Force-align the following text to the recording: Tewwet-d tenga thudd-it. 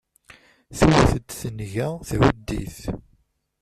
Tewwet-d 0.77 1.27
tenga 1.39 1.87
thudd-it. 2.19 2.77